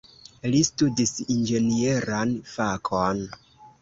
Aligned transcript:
Li 0.53 0.61
studis 0.69 1.13
inĝenieran 1.35 2.33
fakon. 2.57 3.23